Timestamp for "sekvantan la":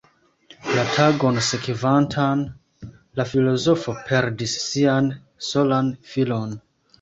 1.47-3.27